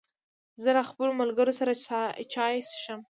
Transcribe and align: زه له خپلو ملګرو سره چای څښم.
زه 0.61 0.69
له 0.77 0.83
خپلو 0.89 1.11
ملګرو 1.21 1.53
سره 1.59 1.71
چای 2.33 2.55
څښم. 2.69 2.99